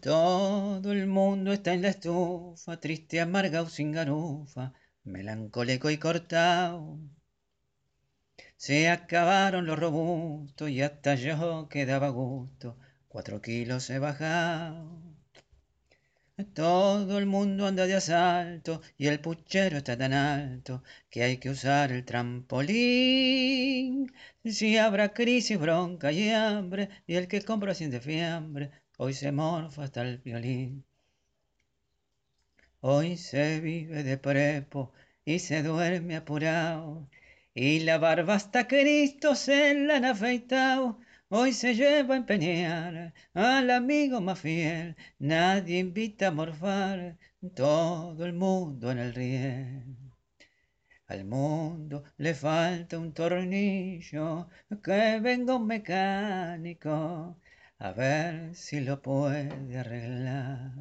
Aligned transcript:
Todo 0.00 0.90
el 0.90 1.06
mundo 1.06 1.52
está 1.52 1.72
en 1.72 1.82
la 1.82 1.90
estufa, 1.90 2.80
triste, 2.80 3.20
amarga 3.20 3.62
o 3.62 3.68
sin 3.68 3.92
garufa, 3.92 4.72
melancólico 5.04 5.88
y 5.90 5.98
cortado. 5.98 6.98
Se 8.56 8.88
acabaron 8.88 9.66
los 9.66 9.78
robustos 9.78 10.68
y 10.70 10.82
hasta 10.82 11.14
yo 11.14 11.68
quedaba 11.68 12.08
gusto, 12.08 12.76
cuatro 13.06 13.40
kilos 13.40 13.88
he 13.90 14.00
bajado. 14.00 15.00
Todo 16.54 17.18
el 17.18 17.26
mundo 17.26 17.66
anda 17.66 17.86
de 17.86 17.94
asalto 17.94 18.80
y 18.96 19.06
el 19.06 19.20
puchero 19.20 19.78
está 19.78 19.96
tan 19.96 20.12
alto 20.12 20.82
que 21.08 21.22
hay 21.22 21.36
que 21.38 21.50
usar 21.50 21.92
el 21.92 22.04
trampolín. 22.04 24.12
Si 24.44 24.76
habrá 24.76 25.14
crisis, 25.14 25.58
bronca 25.58 26.10
y 26.10 26.30
hambre 26.30 26.88
y 27.06 27.14
el 27.14 27.28
que 27.28 27.42
compra 27.42 27.74
siente 27.74 28.00
fiambre, 28.00 28.70
hoy 28.98 29.14
se 29.14 29.30
morfa 29.32 29.84
hasta 29.84 30.02
el 30.02 30.18
violín. 30.18 30.84
Hoy 32.80 33.16
se 33.16 33.60
vive 33.60 34.02
de 34.02 34.18
prepo 34.18 34.92
y 35.24 35.38
se 35.38 35.62
duerme 35.62 36.16
apurado 36.16 37.08
y 37.54 37.80
la 37.80 37.98
barba 37.98 38.34
hasta 38.34 38.66
Cristo 38.66 39.34
se 39.34 39.74
la 39.74 39.96
han 39.96 40.04
afeitado. 40.04 40.98
Hoy 41.28 41.52
se 41.52 41.74
lleva 41.74 42.14
a 42.14 42.18
empeñar 42.18 43.14
al 43.34 43.70
amigo 43.70 44.20
más 44.20 44.40
fiel, 44.40 44.96
nadie 45.18 45.78
invita 45.78 46.28
a 46.28 46.30
morfar, 46.32 47.16
todo 47.54 48.24
el 48.24 48.32
mundo 48.32 48.90
en 48.90 48.98
el 48.98 49.14
riel. 49.14 49.96
Al 51.06 51.24
mundo 51.24 52.04
le 52.16 52.34
falta 52.34 52.98
un 52.98 53.12
tornillo, 53.12 54.48
que 54.82 55.20
venga 55.20 55.56
un 55.56 55.66
mecánico 55.66 57.36
a 57.80 57.92
ver 57.92 58.54
si 58.54 58.80
lo 58.80 59.00
puede 59.02 59.78
arreglar. 59.78 60.72